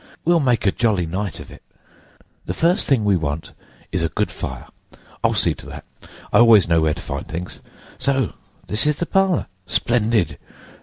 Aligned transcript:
We'll 0.25 0.39
make 0.39 0.65
a 0.65 0.71
jolly 0.71 1.05
night 1.05 1.39
of 1.39 1.51
it. 1.51 1.61
The 2.47 2.55
first 2.55 2.87
thing 2.87 3.05
we 3.05 3.15
want 3.15 3.53
is 3.91 4.01
a 4.01 4.09
good 4.09 4.31
fire; 4.31 4.65
I'll 5.23 5.35
see 5.35 5.53
to 5.53 5.67
that—I 5.67 6.39
always 6.39 6.67
know 6.67 6.81
where 6.81 6.95
to 6.95 7.01
find 7.03 7.27
things. 7.27 7.59
So 7.99 8.33
this 8.65 8.87
is 8.87 8.95
the 8.95 9.05
parlour? 9.05 9.45
Splendid! 9.67 10.39